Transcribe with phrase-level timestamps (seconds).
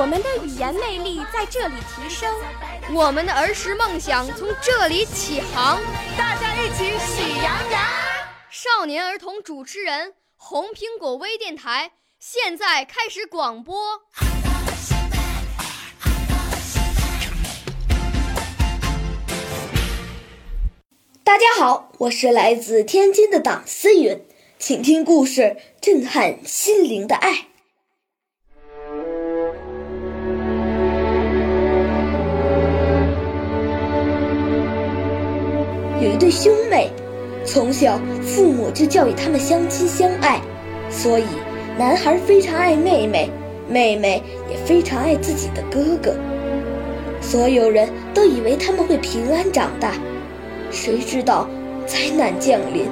[0.00, 2.34] 我们的语言魅力在这里提升，
[2.90, 5.78] 我们的儿时梦想从这里起航。
[6.16, 7.82] 大家一起喜羊羊。
[8.48, 11.92] 少年儿童主持人，红苹果微电台。
[12.18, 14.00] 现在开始广播。
[21.22, 24.24] 大家好，我是来自天津的党思云，
[24.58, 27.49] 请听故事，震撼心灵的爱。
[36.30, 36.90] 兄妹，
[37.44, 40.40] 从小父母就教育他们相亲相爱，
[40.90, 41.24] 所以。
[41.78, 43.30] 男孩非常爱妹妹，
[43.66, 46.14] 妹妹也非常爱自己的哥哥。
[47.22, 49.94] 所有人都以为他们会平安长大，
[50.70, 51.48] 谁知道
[51.86, 52.84] 灾难降临，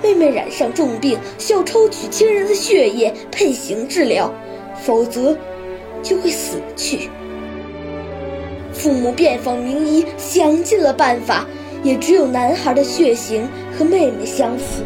[0.00, 4.32] 妹妹染上重病，需要抽取亲人的血液配型治疗，
[4.80, 5.36] 否则
[6.00, 7.08] 就会死去。
[8.72, 11.44] 父母遍访名医，想尽了办法，
[11.82, 14.82] 也只有男孩的血型和妹妹相符。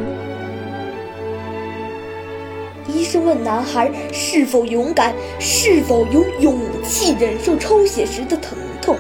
[2.88, 8.96] 医生问男孩是否勇敢，是否有勇气忍受抽血时的疼痛。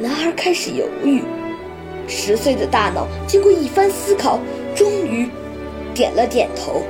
[0.00, 1.22] 男孩开始犹豫，
[2.06, 4.38] 十岁的大脑经过一番思考，
[4.74, 5.28] 终于
[5.94, 6.82] 点了点头。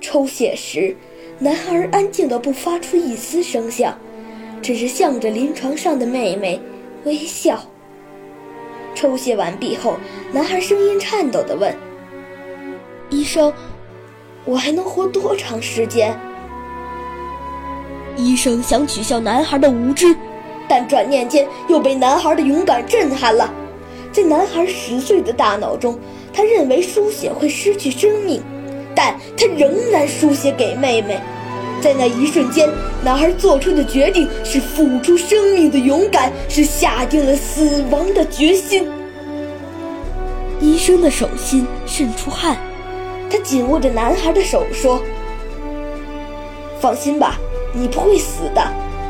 [0.00, 0.96] 抽血时，
[1.38, 3.98] 男孩安静的不发出一丝声响，
[4.62, 6.60] 只是向着临床上的妹妹
[7.04, 7.62] 微笑。
[9.00, 9.96] 抽血完毕后，
[10.30, 11.74] 男孩声音颤抖的问
[13.08, 13.50] ：“医生。”
[14.44, 16.14] 我还能活多长时间？
[18.14, 20.14] 医生想取笑男孩的无知，
[20.68, 23.50] 但转念间又被男孩的勇敢震撼了。
[24.12, 25.98] 在男孩十岁的大脑中，
[26.30, 28.42] 他认为输血会失去生命，
[28.94, 31.18] 但他仍然输血给妹妹。
[31.80, 32.68] 在那一瞬间，
[33.02, 38.86] 男孩做出的决定是付出生命的勇敢，是下定了死亡的决心。
[40.60, 42.56] 医生的手心渗出汗。
[43.30, 45.00] 他紧握着男孩的手说
[46.80, 47.38] ：“放心吧，
[47.72, 48.60] 你不会死的，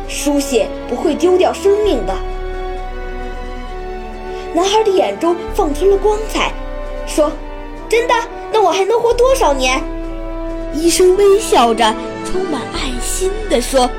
[0.07, 2.15] 输血不会丢掉生命的。”
[4.53, 6.53] 男孩的眼中放出了光彩，
[7.07, 7.33] 说
[7.89, 8.15] ：“真的？
[8.53, 9.83] 那我还能活多少年？”
[10.75, 11.95] 医生微笑着，
[12.31, 13.91] 充满爱心地说：“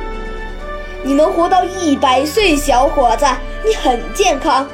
[1.03, 3.25] 你能活到一百岁，小伙子，
[3.65, 4.65] 你很健康。”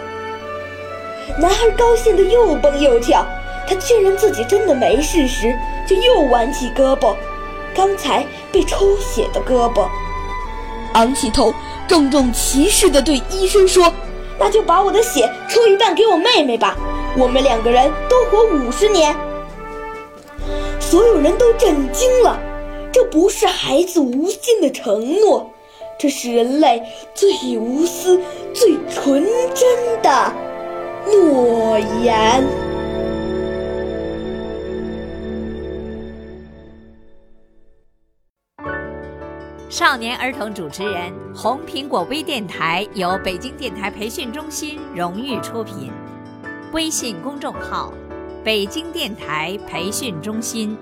[1.42, 3.26] 男孩高兴得又蹦又跳。
[3.68, 5.54] 他确认自己真的没事时，
[5.86, 7.14] 就又挽起胳膊，
[7.76, 9.90] 刚才被抽血的胳膊，
[10.94, 11.54] 昂起头，
[11.86, 13.92] 郑重其事地对医生说
[14.40, 16.78] ：“那就把我的血抽一半给我妹妹吧，
[17.18, 19.14] 我们两个人都活五十年。”
[20.80, 22.40] 所有人都震惊了，
[22.98, 25.48] 这不是孩子无尽的承诺，
[26.00, 26.82] 这是人类
[27.14, 28.20] 最无私、
[28.56, 30.34] 最纯真的
[31.06, 32.44] 诺言。
[39.70, 45.92] 少年儿童主持人，红苹果微电台由北京电台培训中心荣誉出品，
[46.74, 47.94] 微信公众号：
[48.44, 50.76] 北京电台培训中心。